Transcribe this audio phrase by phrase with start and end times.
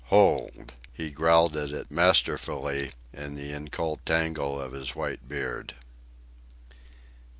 [0.05, 5.75] hold!" he growled at it masterfully in the incult tangle of his white beard.